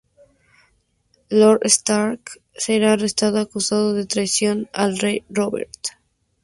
Lord 1.29 1.59
Stark 1.69 2.39
será 2.55 2.93
arrestado 2.93 3.37
acusado 3.39 3.93
de 3.93 4.07
traición 4.07 4.67
al 4.73 4.97
rey 4.97 5.23
Robert. 5.29 5.89